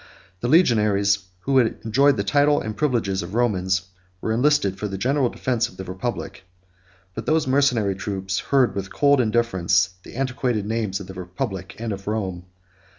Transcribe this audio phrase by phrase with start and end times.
[0.39, 3.83] The legionaries, who enjoyed the title and privileges of Romans,
[4.19, 6.43] were enlisted for the general defence of the republic;
[7.13, 11.93] but those mercenary troops heard with cold indifference the antiquated names of the republic and
[11.93, 12.45] of Rome.